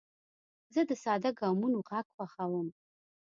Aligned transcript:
زه 0.73 0.81
د 0.89 0.91
ساده 1.03 1.31
ګامونو 1.39 1.77
غږ 1.89 2.05
خوښوم. 2.15 2.67